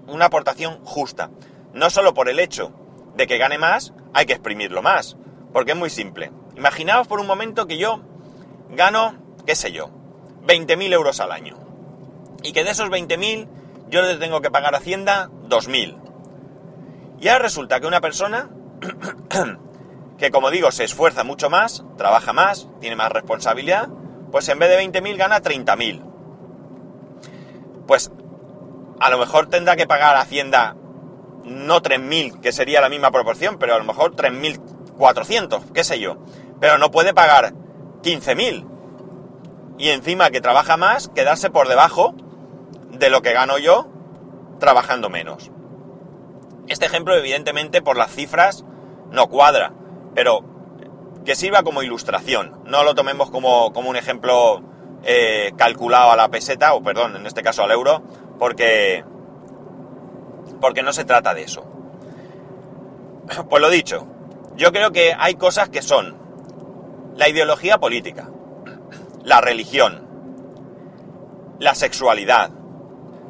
una 0.07 0.25
aportación 0.25 0.83
justa. 0.83 1.29
No 1.73 1.89
solo 1.89 2.13
por 2.13 2.29
el 2.29 2.39
hecho 2.39 2.73
de 3.15 3.27
que 3.27 3.37
gane 3.37 3.57
más, 3.57 3.93
hay 4.13 4.25
que 4.25 4.33
exprimirlo 4.33 4.81
más. 4.81 5.17
Porque 5.53 5.71
es 5.71 5.77
muy 5.77 5.89
simple. 5.89 6.31
Imaginaos 6.55 7.07
por 7.07 7.19
un 7.19 7.27
momento 7.27 7.67
que 7.67 7.77
yo 7.77 8.01
gano, 8.69 9.15
qué 9.45 9.55
sé 9.55 9.71
yo, 9.71 9.89
20.000 10.45 10.93
euros 10.93 11.19
al 11.19 11.31
año. 11.31 11.68
Y 12.43 12.51
que 12.51 12.63
de 12.63 12.71
esos 12.71 12.89
20.000 12.89 13.47
yo 13.89 14.01
le 14.01 14.15
tengo 14.17 14.41
que 14.41 14.51
pagar 14.51 14.75
a 14.75 14.77
Hacienda 14.77 15.29
2.000. 15.47 15.97
Y 17.19 17.27
ahora 17.27 17.43
resulta 17.43 17.79
que 17.79 17.87
una 17.87 18.01
persona 18.01 18.49
que, 20.17 20.31
como 20.31 20.51
digo, 20.51 20.71
se 20.71 20.83
esfuerza 20.83 21.23
mucho 21.23 21.49
más, 21.49 21.83
trabaja 21.97 22.33
más, 22.33 22.67
tiene 22.79 22.95
más 22.95 23.11
responsabilidad, 23.11 23.89
pues 24.31 24.47
en 24.49 24.59
vez 24.59 24.69
de 24.69 25.01
20.000 25.01 25.17
gana 25.17 25.41
30.000. 25.41 26.03
Pues 27.87 28.11
a 28.99 29.09
lo 29.09 29.17
mejor 29.17 29.47
tendrá 29.47 29.75
que 29.75 29.87
pagar 29.87 30.15
a 30.15 30.21
Hacienda 30.21 30.75
no 31.43 31.81
3.000, 31.81 32.41
que 32.41 32.51
sería 32.51 32.81
la 32.81 32.89
misma 32.89 33.11
proporción, 33.11 33.57
pero 33.57 33.73
a 33.75 33.79
lo 33.79 33.85
mejor 33.85 34.15
3.400, 34.15 35.71
qué 35.73 35.83
sé 35.83 35.99
yo. 35.99 36.17
Pero 36.59 36.77
no 36.77 36.91
puede 36.91 37.13
pagar 37.13 37.53
15.000. 38.03 38.67
Y 39.77 39.89
encima 39.89 40.29
que 40.29 40.41
trabaja 40.41 40.77
más, 40.77 41.07
quedarse 41.09 41.49
por 41.49 41.67
debajo 41.69 42.13
de 42.99 43.09
lo 43.09 43.21
que 43.21 43.33
gano 43.33 43.57
yo 43.57 43.87
trabajando 44.59 45.09
menos. 45.09 45.51
Este 46.67 46.85
ejemplo, 46.85 47.15
evidentemente, 47.15 47.81
por 47.81 47.97
las 47.97 48.11
cifras, 48.11 48.63
no 49.11 49.27
cuadra, 49.27 49.73
pero 50.13 50.43
que 51.25 51.35
sirva 51.35 51.63
como 51.63 51.81
ilustración. 51.81 52.61
No 52.65 52.83
lo 52.83 52.93
tomemos 52.95 53.31
como, 53.31 53.67
un 53.69 53.95
ejemplo 53.95 54.61
eh, 55.03 55.51
calculado 55.57 56.11
a 56.11 56.15
la 56.15 56.29
peseta, 56.29 56.73
o 56.73 56.83
perdón, 56.83 57.15
en 57.15 57.25
este 57.25 57.41
caso 57.41 57.63
al 57.63 57.71
euro, 57.71 58.03
porque, 58.37 59.03
porque 60.61 60.83
no 60.83 60.93
se 60.93 61.05
trata 61.05 61.33
de 61.33 61.43
eso. 61.43 61.65
Pues 63.49 63.61
lo 63.61 63.69
dicho, 63.69 64.07
yo 64.55 64.71
creo 64.71 64.91
que 64.91 65.13
hay 65.17 65.35
cosas 65.35 65.69
que 65.69 65.81
son 65.81 66.17
la 67.15 67.29
ideología 67.29 67.77
política, 67.77 68.29
la 69.23 69.39
religión, 69.39 70.07
la 71.59 71.75
sexualidad. 71.75 72.58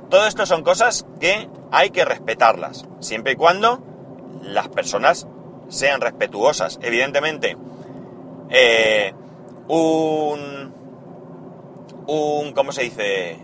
Todo 0.10 0.26
esto 0.26 0.46
son 0.48 0.64
cosas 0.64 1.06
que 1.20 1.48
hay 1.72 1.92
que 1.92 2.04
respetarlas, 2.04 2.86
siempre 3.00 3.34
y 3.34 3.36
cuando 3.36 3.80
las 4.42 4.68
personas 4.70 5.28
sean 5.68 6.02
respetuosas. 6.02 6.80
Evidentemente, 6.82 7.56
eh, 8.50 9.14
un, 9.68 10.74
un, 12.08 12.54
¿cómo 12.54 12.72
se 12.72 12.84
dice? 12.84 13.38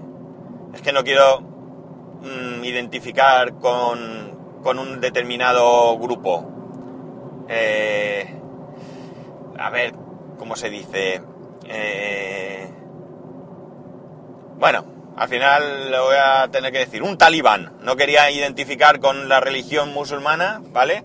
Es 0.74 0.82
que 0.82 0.92
no 0.92 1.04
quiero 1.04 1.42
mm, 1.42 2.64
identificar 2.64 3.54
con, 3.60 4.60
con, 4.64 4.80
un 4.80 5.00
determinado 5.00 5.98
grupo. 6.00 6.46
Eh, 7.48 8.28
a 9.60 9.70
ver, 9.70 9.94
¿cómo 10.40 10.56
se 10.56 10.72
dice? 10.72 11.22
Eh, 11.68 12.70
bueno, 14.58 14.95
al 15.16 15.30
final 15.30 15.92
lo 15.92 16.06
voy 16.06 16.18
a 16.22 16.48
tener 16.52 16.72
que 16.72 16.80
decir. 16.80 17.04
Un 17.04 17.18
talibán. 17.18 17.74
No 17.82 17.96
quería 17.96 18.30
identificar 18.32 19.00
con 19.00 19.30
la 19.30 19.40
religión 19.40 19.94
musulmana, 19.94 20.62
¿vale? 20.72 21.04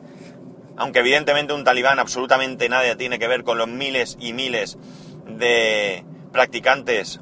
aunque 0.80 1.00
evidentemente 1.00 1.52
un 1.52 1.62
talibán 1.62 1.98
absolutamente 1.98 2.70
nada 2.70 2.96
tiene 2.96 3.18
que 3.18 3.28
ver 3.28 3.44
con 3.44 3.58
los 3.58 3.68
miles 3.68 4.16
y 4.18 4.32
miles 4.32 4.78
de 5.26 6.06
practicantes 6.32 7.20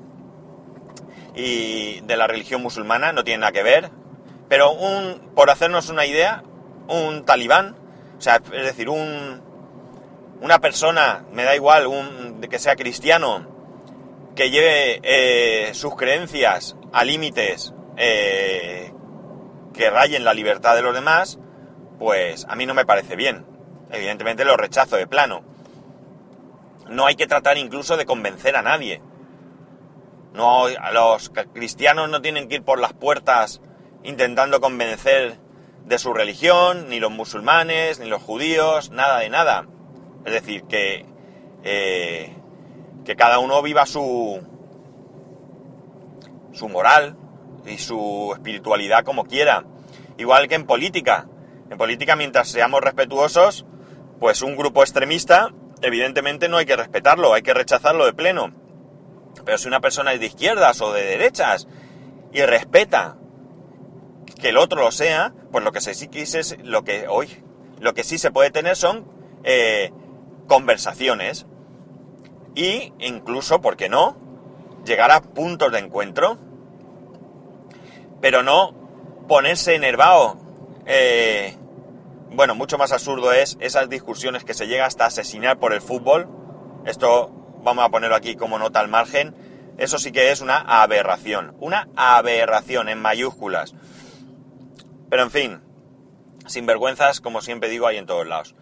y 1.34 2.00
de 2.02 2.16
la 2.16 2.28
religión 2.28 2.62
musulmana, 2.62 3.12
no 3.12 3.24
tiene 3.24 3.40
nada 3.40 3.50
que 3.50 3.64
ver, 3.64 3.90
pero 4.48 4.70
un, 4.70 5.32
por 5.34 5.50
hacernos 5.50 5.88
una 5.88 6.06
idea, 6.06 6.44
un 6.86 7.24
talibán, 7.24 7.74
o 8.16 8.20
sea, 8.20 8.36
es 8.36 8.64
decir, 8.64 8.88
un, 8.88 9.42
una 10.40 10.60
persona, 10.60 11.24
me 11.32 11.42
da 11.42 11.56
igual, 11.56 11.88
un, 11.88 12.40
que 12.48 12.60
sea 12.60 12.76
cristiano, 12.76 13.44
que 14.36 14.50
lleve 14.50 15.00
eh, 15.02 15.74
sus 15.74 15.96
creencias 15.96 16.76
a 16.92 17.04
límites 17.04 17.74
eh, 17.96 18.92
que 19.74 19.90
rayen 19.90 20.24
la 20.24 20.34
libertad 20.34 20.74
de 20.74 20.82
los 20.82 20.94
demás, 20.94 21.38
pues 21.98 22.46
a 22.48 22.56
mí 22.56 22.66
no 22.66 22.74
me 22.74 22.86
parece 22.86 23.16
bien. 23.16 23.46
Evidentemente 23.90 24.44
lo 24.44 24.56
rechazo 24.56 24.96
de 24.96 25.06
plano. 25.06 25.42
No 26.88 27.06
hay 27.06 27.16
que 27.16 27.26
tratar 27.26 27.58
incluso 27.58 27.96
de 27.96 28.06
convencer 28.06 28.56
a 28.56 28.62
nadie. 28.62 29.02
No, 30.32 30.66
los 30.92 31.30
cristianos 31.52 32.08
no 32.08 32.22
tienen 32.22 32.48
que 32.48 32.56
ir 32.56 32.62
por 32.62 32.78
las 32.78 32.92
puertas 32.92 33.60
intentando 34.02 34.60
convencer 34.60 35.38
de 35.84 35.98
su 35.98 36.12
religión, 36.12 36.88
ni 36.88 37.00
los 37.00 37.10
musulmanes, 37.10 37.98
ni 37.98 38.06
los 38.08 38.22
judíos, 38.22 38.90
nada 38.90 39.18
de 39.18 39.30
nada. 39.30 39.66
Es 40.24 40.32
decir, 40.32 40.64
que, 40.64 41.06
eh, 41.64 42.36
que 43.04 43.16
cada 43.16 43.38
uno 43.38 43.62
viva 43.62 43.86
su, 43.86 44.40
su 46.58 46.68
moral 46.68 47.16
y 47.66 47.78
su 47.78 48.32
espiritualidad 48.34 49.04
como 49.04 49.24
quiera. 49.24 49.64
Igual 50.18 50.48
que 50.48 50.56
en 50.56 50.66
política. 50.66 51.28
En 51.70 51.78
política, 51.78 52.16
mientras 52.16 52.48
seamos 52.48 52.80
respetuosos, 52.80 53.64
pues 54.18 54.42
un 54.42 54.56
grupo 54.56 54.82
extremista, 54.82 55.52
evidentemente 55.82 56.48
no 56.48 56.56
hay 56.56 56.66
que 56.66 56.76
respetarlo, 56.76 57.34
hay 57.34 57.42
que 57.42 57.54
rechazarlo 57.54 58.04
de 58.06 58.12
pleno. 58.12 58.52
Pero 59.44 59.58
si 59.58 59.68
una 59.68 59.80
persona 59.80 60.12
es 60.12 60.20
de 60.20 60.26
izquierdas 60.26 60.80
o 60.80 60.92
de 60.92 61.04
derechas 61.04 61.68
y 62.32 62.42
respeta 62.42 63.16
que 64.40 64.48
el 64.48 64.56
otro 64.56 64.82
lo 64.82 64.90
sea, 64.90 65.32
pues 65.52 65.64
lo 65.64 65.72
que 65.72 65.80
sí 65.80 66.08
quise 66.08 66.56
lo 66.64 66.84
que 66.84 67.06
hoy, 67.08 67.44
lo 67.80 67.94
que 67.94 68.04
sí 68.04 68.18
se 68.18 68.30
puede 68.30 68.50
tener 68.50 68.76
son 68.76 69.06
eh, 69.44 69.92
conversaciones 70.46 71.46
y 72.54 72.92
incluso, 72.98 73.60
¿por 73.60 73.76
qué 73.76 73.88
no? 73.88 74.16
Llegar 74.84 75.10
a 75.12 75.20
puntos 75.20 75.70
de 75.70 75.78
encuentro, 75.78 76.38
pero 78.20 78.42
no 78.42 78.74
ponerse 79.26 79.74
enervado 79.74 80.38
eh, 80.86 81.54
bueno, 82.30 82.54
mucho 82.54 82.78
más 82.78 82.92
absurdo 82.92 83.32
es 83.32 83.56
esas 83.60 83.88
discusiones 83.88 84.44
que 84.44 84.54
se 84.54 84.66
llega 84.66 84.86
hasta 84.86 85.06
asesinar 85.06 85.58
por 85.58 85.72
el 85.72 85.82
fútbol. 85.82 86.28
Esto 86.86 87.30
vamos 87.62 87.84
a 87.84 87.90
ponerlo 87.90 88.16
aquí 88.16 88.36
como 88.36 88.58
nota 88.58 88.80
al 88.80 88.88
margen. 88.88 89.34
Eso 89.76 89.98
sí 89.98 90.12
que 90.12 90.30
es 90.30 90.40
una 90.40 90.58
aberración. 90.58 91.56
Una 91.60 91.88
aberración 91.94 92.88
en 92.88 93.00
mayúsculas. 93.00 93.74
Pero 95.10 95.22
en 95.22 95.30
fin, 95.30 95.60
sinvergüenzas, 96.46 97.20
como 97.20 97.42
siempre 97.42 97.68
digo, 97.68 97.86
hay 97.86 97.96
en 97.98 98.06
todos 98.06 98.26
lados. 98.26 98.54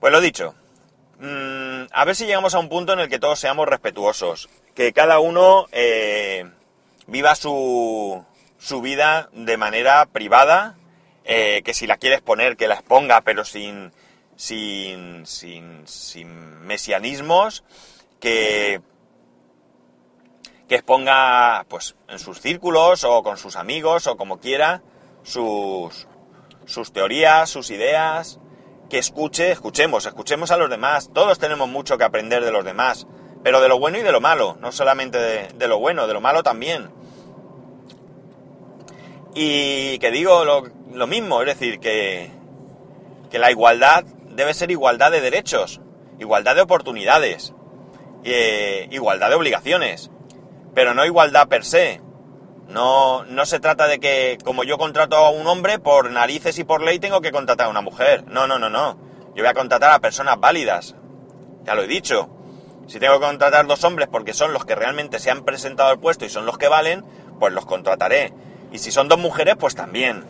Pues 0.00 0.12
lo 0.12 0.20
dicho, 0.20 0.54
mm, 1.18 1.84
a 1.92 2.04
ver 2.04 2.14
si 2.14 2.26
llegamos 2.26 2.54
a 2.54 2.58
un 2.58 2.68
punto 2.68 2.92
en 2.92 3.00
el 3.00 3.08
que 3.08 3.18
todos 3.18 3.38
seamos 3.38 3.68
respetuosos. 3.68 4.48
Que 4.74 4.92
cada 4.92 5.18
uno 5.18 5.66
eh, 5.72 6.50
viva 7.06 7.34
su, 7.34 8.24
su 8.58 8.80
vida 8.80 9.28
de 9.32 9.56
manera 9.56 10.06
privada 10.06 10.76
eh, 11.28 11.62
que 11.64 11.74
si 11.74 11.88
la 11.88 11.96
quieres 11.96 12.20
poner, 12.20 12.56
que 12.56 12.68
la 12.68 12.74
exponga, 12.74 13.20
pero 13.22 13.44
sin, 13.44 13.92
sin, 14.36 15.26
sin, 15.26 15.82
sin 15.86 16.60
mesianismos, 16.60 17.64
que, 18.20 18.80
que 20.68 20.76
exponga 20.76 21.66
pues 21.68 21.96
en 22.08 22.20
sus 22.20 22.40
círculos 22.40 23.02
o 23.02 23.24
con 23.24 23.38
sus 23.38 23.56
amigos 23.56 24.06
o 24.06 24.16
como 24.16 24.38
quiera 24.38 24.82
sus, 25.24 26.06
sus 26.64 26.92
teorías, 26.92 27.50
sus 27.50 27.70
ideas, 27.70 28.38
que 28.88 28.98
escuche, 28.98 29.50
escuchemos, 29.50 30.06
escuchemos 30.06 30.52
a 30.52 30.56
los 30.56 30.70
demás, 30.70 31.10
todos 31.12 31.40
tenemos 31.40 31.68
mucho 31.68 31.98
que 31.98 32.04
aprender 32.04 32.44
de 32.44 32.52
los 32.52 32.64
demás, 32.64 33.08
pero 33.42 33.60
de 33.60 33.68
lo 33.68 33.80
bueno 33.80 33.98
y 33.98 34.02
de 34.02 34.12
lo 34.12 34.20
malo, 34.20 34.56
no 34.60 34.70
solamente 34.70 35.18
de, 35.18 35.48
de 35.48 35.66
lo 35.66 35.80
bueno, 35.80 36.06
de 36.06 36.14
lo 36.14 36.20
malo 36.20 36.44
también. 36.44 36.88
Y 39.38 39.98
que 39.98 40.10
digo 40.10 40.46
lo, 40.46 41.06
mismo, 41.06 41.42
es 41.42 41.46
decir, 41.46 41.78
que, 41.78 42.30
que 43.30 43.38
la 43.38 43.50
igualdad 43.50 44.02
debe 44.30 44.54
ser 44.54 44.70
igualdad 44.70 45.12
de 45.12 45.20
derechos, 45.20 45.82
igualdad 46.18 46.54
de 46.54 46.62
oportunidades, 46.62 47.52
eh, 48.24 48.88
igualdad 48.90 49.28
de 49.28 49.34
obligaciones, 49.34 50.10
pero 50.74 50.94
no 50.94 51.04
igualdad 51.04 51.48
per 51.48 51.66
se. 51.66 52.00
No, 52.68 53.26
no 53.26 53.44
se 53.44 53.60
trata 53.60 53.86
de 53.88 54.00
que 54.00 54.38
como 54.42 54.64
yo 54.64 54.78
contrato 54.78 55.16
a 55.16 55.28
un 55.28 55.46
hombre, 55.46 55.78
por 55.78 56.10
narices 56.10 56.58
y 56.58 56.64
por 56.64 56.82
ley 56.82 56.98
tengo 56.98 57.20
que 57.20 57.30
contratar 57.30 57.66
a 57.66 57.70
una 57.70 57.82
mujer. 57.82 58.24
No, 58.28 58.46
no, 58.46 58.58
no, 58.58 58.70
no. 58.70 58.98
Yo 59.34 59.42
voy 59.42 59.48
a 59.48 59.54
contratar 59.54 59.90
a 59.90 60.00
personas 60.00 60.40
válidas. 60.40 60.96
Ya 61.64 61.74
lo 61.74 61.82
he 61.82 61.86
dicho. 61.86 62.30
Si 62.86 62.98
tengo 62.98 63.20
que 63.20 63.26
contratar 63.26 63.66
dos 63.66 63.84
hombres 63.84 64.08
porque 64.10 64.32
son 64.32 64.54
los 64.54 64.64
que 64.64 64.74
realmente 64.74 65.18
se 65.18 65.30
han 65.30 65.44
presentado 65.44 65.90
al 65.90 66.00
puesto 66.00 66.24
y 66.24 66.30
son 66.30 66.46
los 66.46 66.56
que 66.56 66.68
valen, 66.68 67.04
pues 67.38 67.52
los 67.52 67.66
contrataré. 67.66 68.32
Y 68.72 68.78
si 68.78 68.90
son 68.90 69.08
dos 69.08 69.18
mujeres, 69.18 69.56
pues 69.58 69.74
también. 69.74 70.24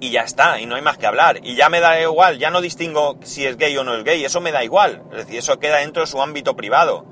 Y 0.00 0.10
ya 0.10 0.22
está, 0.22 0.58
y 0.60 0.66
no 0.66 0.74
hay 0.74 0.82
más 0.82 0.98
que 0.98 1.06
hablar. 1.06 1.38
Y 1.42 1.54
ya 1.54 1.68
me 1.68 1.80
da 1.80 2.00
igual, 2.00 2.38
ya 2.38 2.50
no 2.50 2.60
distingo 2.60 3.18
si 3.22 3.46
es 3.46 3.56
gay 3.56 3.76
o 3.76 3.84
no 3.84 3.94
es 3.94 4.04
gay, 4.04 4.24
eso 4.24 4.40
me 4.40 4.52
da 4.52 4.64
igual. 4.64 5.02
Es 5.12 5.18
decir, 5.18 5.38
eso 5.38 5.58
queda 5.58 5.78
dentro 5.78 6.02
de 6.02 6.08
su 6.08 6.20
ámbito 6.20 6.56
privado. 6.56 7.04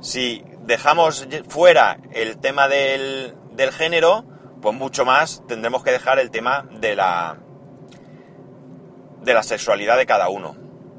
Si 0.00 0.44
dejamos 0.62 1.26
fuera 1.48 1.98
el 2.12 2.38
tema 2.38 2.68
del, 2.68 3.34
del 3.52 3.72
género, 3.72 4.24
pues 4.60 4.74
mucho 4.74 5.04
más 5.04 5.42
tendremos 5.46 5.82
que 5.82 5.92
dejar 5.92 6.18
el 6.18 6.30
tema 6.30 6.66
de 6.70 6.96
la, 6.96 7.38
de 9.22 9.34
la 9.34 9.42
sexualidad 9.42 9.96
de 9.96 10.06
cada 10.06 10.28
uno. 10.28 10.56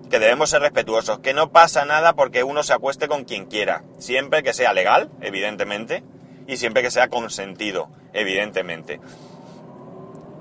Que 0.10 0.20
debemos 0.20 0.50
ser 0.50 0.62
respetuosos, 0.62 1.20
que 1.20 1.34
no 1.34 1.52
pasa 1.52 1.86
nada 1.86 2.14
porque 2.14 2.44
uno 2.44 2.64
se 2.64 2.74
acueste 2.74 3.08
con 3.08 3.24
quien 3.24 3.46
quiera, 3.46 3.84
siempre 3.98 4.44
que 4.44 4.54
sea 4.54 4.74
legal, 4.74 5.10
evidentemente, 5.22 6.04
y 6.48 6.58
siempre 6.58 6.82
que 6.82 6.92
sea 6.92 7.08
consentido, 7.10 7.90
evidentemente. 8.14 9.00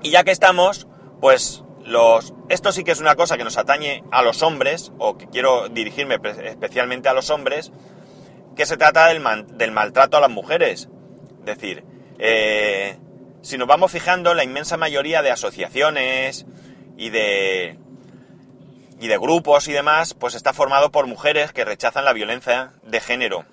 Y 0.03 0.11
ya 0.11 0.23
que 0.23 0.31
estamos, 0.31 0.87
pues 1.19 1.63
los, 1.85 2.33
esto 2.49 2.71
sí 2.71 2.83
que 2.83 2.91
es 2.91 2.99
una 2.99 3.15
cosa 3.15 3.37
que 3.37 3.43
nos 3.43 3.57
atañe 3.57 4.03
a 4.11 4.21
los 4.23 4.43
hombres, 4.43 4.91
o 4.97 5.17
que 5.17 5.27
quiero 5.27 5.69
dirigirme 5.69 6.19
especialmente 6.43 7.09
a 7.09 7.13
los 7.13 7.29
hombres, 7.29 7.71
que 8.55 8.65
se 8.65 8.77
trata 8.77 9.07
del, 9.07 9.23
del 9.57 9.71
maltrato 9.71 10.17
a 10.17 10.21
las 10.21 10.29
mujeres. 10.29 10.89
Es 11.39 11.45
decir, 11.45 11.83
eh, 12.19 12.97
si 13.41 13.57
nos 13.57 13.67
vamos 13.67 13.91
fijando, 13.91 14.33
la 14.33 14.43
inmensa 14.43 14.77
mayoría 14.77 15.21
de 15.21 15.31
asociaciones 15.31 16.45
y 16.97 17.09
de, 17.09 17.79
y 18.99 19.07
de 19.07 19.17
grupos 19.17 19.67
y 19.67 19.73
demás, 19.73 20.13
pues 20.13 20.35
está 20.35 20.53
formado 20.53 20.91
por 20.91 21.07
mujeres 21.07 21.53
que 21.53 21.65
rechazan 21.65 22.05
la 22.05 22.13
violencia 22.13 22.73
de 22.83 22.99
género. 22.99 23.45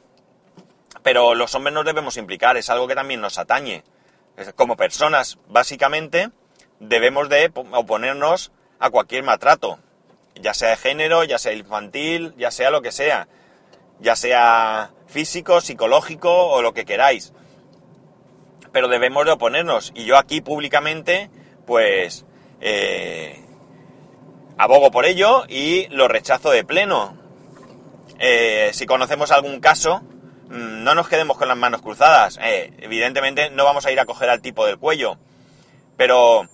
Pero 1.02 1.34
los 1.34 1.54
hombres 1.54 1.74
nos 1.74 1.84
debemos 1.84 2.16
implicar, 2.16 2.56
es 2.56 2.70
algo 2.70 2.88
que 2.88 2.94
también 2.94 3.20
nos 3.20 3.38
atañe. 3.38 3.84
Como 4.54 4.76
personas, 4.76 5.38
básicamente, 5.48 6.30
debemos 6.80 7.28
de 7.28 7.50
oponernos 7.54 8.52
a 8.78 8.90
cualquier 8.90 9.24
maltrato, 9.24 9.78
ya 10.40 10.54
sea 10.54 10.70
de 10.70 10.76
género, 10.76 11.24
ya 11.24 11.38
sea 11.38 11.52
infantil, 11.52 12.34
ya 12.36 12.50
sea 12.50 12.70
lo 12.70 12.82
que 12.82 12.92
sea 12.92 13.28
ya 14.00 14.16
sea 14.16 14.90
físico, 15.06 15.60
psicológico 15.60 16.30
o 16.30 16.62
lo 16.62 16.72
que 16.72 16.84
queráis. 16.84 17.32
Pero 18.72 18.88
debemos 18.88 19.24
de 19.24 19.32
oponernos. 19.32 19.92
Y 19.94 20.04
yo 20.04 20.16
aquí 20.16 20.40
públicamente, 20.40 21.30
pues, 21.66 22.24
eh, 22.60 23.44
abogo 24.56 24.90
por 24.90 25.06
ello 25.06 25.44
y 25.48 25.86
lo 25.88 26.08
rechazo 26.08 26.50
de 26.50 26.64
pleno. 26.64 27.16
Eh, 28.18 28.70
si 28.72 28.86
conocemos 28.86 29.30
algún 29.30 29.60
caso, 29.60 30.02
no 30.48 30.94
nos 30.94 31.08
quedemos 31.08 31.36
con 31.36 31.48
las 31.48 31.56
manos 31.56 31.82
cruzadas. 31.82 32.38
Eh, 32.42 32.72
evidentemente 32.78 33.50
no 33.50 33.64
vamos 33.64 33.86
a 33.86 33.92
ir 33.92 34.00
a 34.00 34.06
coger 34.06 34.30
al 34.30 34.42
tipo 34.42 34.66
del 34.66 34.78
cuello. 34.78 35.18
Pero 35.96 36.48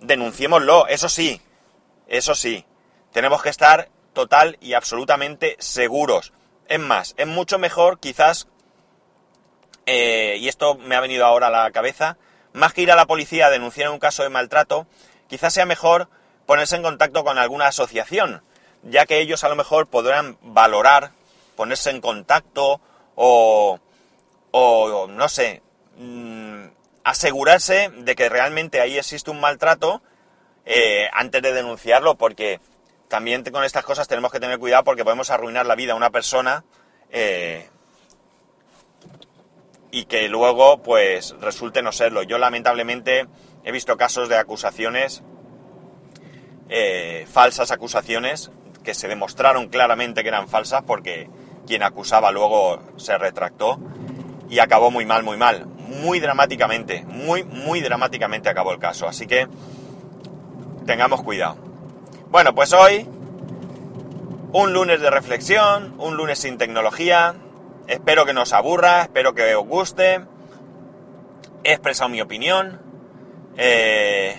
denunciémoslo, 0.00 0.86
eso 0.88 1.08
sí, 1.08 1.40
eso 2.06 2.34
sí. 2.34 2.64
Tenemos 3.12 3.42
que 3.42 3.50
estar 3.50 3.88
total 4.12 4.58
y 4.60 4.74
absolutamente 4.74 5.56
seguros. 5.58 6.32
Es 6.66 6.80
más, 6.80 7.14
es 7.16 7.26
mucho 7.26 7.58
mejor 7.58 7.98
quizás, 7.98 8.48
eh, 9.86 10.36
y 10.38 10.48
esto 10.48 10.74
me 10.76 10.96
ha 10.96 11.00
venido 11.00 11.24
ahora 11.24 11.46
a 11.46 11.50
la 11.50 11.70
cabeza, 11.70 12.16
más 12.52 12.72
que 12.72 12.82
ir 12.82 12.90
a 12.90 12.96
la 12.96 13.06
policía 13.06 13.46
a 13.46 13.50
denunciar 13.50 13.90
un 13.90 13.98
caso 13.98 14.22
de 14.22 14.28
maltrato, 14.28 14.86
quizás 15.28 15.54
sea 15.54 15.66
mejor 15.66 16.08
ponerse 16.46 16.76
en 16.76 16.82
contacto 16.82 17.24
con 17.24 17.38
alguna 17.38 17.68
asociación, 17.68 18.42
ya 18.82 19.06
que 19.06 19.20
ellos 19.20 19.44
a 19.44 19.48
lo 19.48 19.56
mejor 19.56 19.86
podrán 19.86 20.38
valorar, 20.42 21.12
ponerse 21.56 21.90
en 21.90 22.00
contacto 22.00 22.80
o, 23.20 23.80
o 24.52 25.06
no 25.08 25.28
sé, 25.28 25.60
mm, 25.96 26.66
asegurarse 27.02 27.90
de 27.90 28.14
que 28.14 28.28
realmente 28.28 28.80
ahí 28.80 28.96
existe 28.96 29.32
un 29.32 29.40
maltrato 29.40 30.02
eh, 30.64 31.08
antes 31.12 31.42
de 31.42 31.52
denunciarlo, 31.52 32.14
porque 32.14 32.60
también 33.08 33.42
con 33.42 33.64
estas 33.64 33.84
cosas 33.84 34.06
tenemos 34.06 34.30
que 34.30 34.38
tener 34.38 34.58
cuidado 34.60 34.84
porque 34.84 35.02
podemos 35.02 35.30
arruinar 35.30 35.66
la 35.66 35.74
vida 35.74 35.94
a 35.94 35.96
una 35.96 36.10
persona 36.10 36.64
eh, 37.10 37.68
y 39.90 40.04
que 40.04 40.28
luego 40.28 40.80
pues 40.82 41.34
resulte 41.40 41.82
no 41.82 41.90
serlo. 41.90 42.22
Yo 42.22 42.38
lamentablemente 42.38 43.26
he 43.64 43.72
visto 43.72 43.96
casos 43.96 44.28
de 44.28 44.36
acusaciones, 44.36 45.24
eh, 46.68 47.26
falsas 47.32 47.72
acusaciones, 47.72 48.52
que 48.84 48.94
se 48.94 49.08
demostraron 49.08 49.68
claramente 49.68 50.22
que 50.22 50.28
eran 50.28 50.48
falsas 50.48 50.84
porque 50.86 51.28
quien 51.68 51.82
acusaba 51.82 52.32
luego 52.32 52.80
se 52.96 53.18
retractó 53.18 53.78
y 54.48 54.58
acabó 54.58 54.90
muy 54.90 55.04
mal, 55.04 55.22
muy 55.22 55.36
mal, 55.36 55.66
muy 55.66 56.18
dramáticamente, 56.18 57.04
muy, 57.06 57.44
muy 57.44 57.82
dramáticamente 57.82 58.48
acabó 58.48 58.72
el 58.72 58.78
caso. 58.78 59.06
Así 59.06 59.26
que 59.26 59.46
tengamos 60.86 61.22
cuidado. 61.22 61.56
Bueno, 62.30 62.54
pues 62.54 62.72
hoy 62.72 63.06
un 64.52 64.72
lunes 64.72 65.02
de 65.02 65.10
reflexión, 65.10 65.94
un 65.98 66.16
lunes 66.16 66.38
sin 66.38 66.56
tecnología. 66.56 67.34
Espero 67.86 68.24
que 68.24 68.32
no 68.32 68.42
os 68.42 68.52
aburra, 68.54 69.02
espero 69.02 69.34
que 69.34 69.54
os 69.54 69.66
guste. 69.66 70.22
He 71.64 71.72
expresado 71.72 72.08
mi 72.08 72.22
opinión. 72.22 72.80
Eh, 73.58 74.34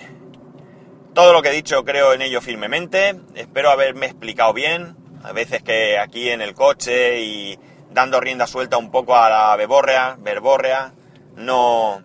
todo 1.14 1.32
lo 1.32 1.42
que 1.42 1.50
he 1.50 1.52
dicho 1.52 1.84
creo 1.84 2.12
en 2.12 2.22
ello 2.22 2.40
firmemente. 2.40 3.20
Espero 3.36 3.70
haberme 3.70 4.06
explicado 4.06 4.52
bien. 4.52 4.99
A 5.22 5.32
veces 5.32 5.62
que 5.62 5.98
aquí 5.98 6.30
en 6.30 6.40
el 6.40 6.54
coche 6.54 7.20
y 7.20 7.58
dando 7.90 8.20
rienda 8.20 8.46
suelta 8.46 8.78
un 8.78 8.90
poco 8.90 9.16
a 9.16 9.28
la 9.28 9.56
beborrea, 9.56 10.16
verborrea, 10.18 10.92
no... 11.36 12.02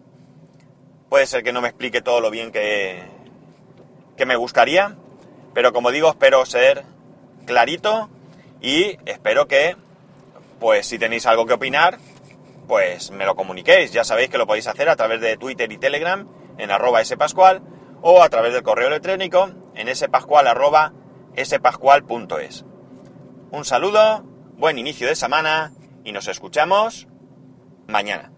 Puede 1.09 1.27
ser 1.27 1.43
que 1.43 1.53
no 1.53 1.61
me 1.61 1.69
explique 1.69 2.01
todo 2.01 2.19
lo 2.19 2.29
bien 2.29 2.51
que, 2.51 3.03
que 4.17 4.25
me 4.25 4.35
gustaría. 4.35 4.95
Pero 5.53 5.71
como 5.71 5.91
digo, 5.91 6.09
espero 6.09 6.45
ser 6.45 6.83
clarito 7.45 8.09
y 8.59 8.97
espero 9.05 9.47
que, 9.47 9.77
pues 10.59 10.87
si 10.87 10.99
tenéis 10.99 11.25
algo 11.27 11.45
que 11.45 11.53
opinar, 11.53 11.99
pues 12.67 13.11
me 13.11 13.25
lo 13.25 13.35
comuniquéis. 13.35 13.93
Ya 13.93 14.03
sabéis 14.03 14.29
que 14.29 14.37
lo 14.37 14.47
podéis 14.47 14.67
hacer 14.67 14.89
a 14.89 14.95
través 14.95 15.21
de 15.21 15.37
Twitter 15.37 15.71
y 15.71 15.77
Telegram 15.77 16.27
en 16.57 16.71
arroba 16.71 17.05
spascual 17.05 17.61
o 18.01 18.21
a 18.23 18.29
través 18.29 18.51
del 18.53 18.63
correo 18.63 18.87
electrónico 18.87 19.51
en 19.75 19.95
spascual 19.95 20.47
arroba 20.47 20.91
spascual.es. 21.37 22.65
Un 23.55 23.63
saludo, 23.63 24.21
buen 24.57 24.77
inicio 24.77 25.07
de 25.07 25.15
semana 25.15 25.71
y 26.03 26.11
nos 26.11 26.27
escuchamos 26.27 27.07
mañana. 27.87 28.34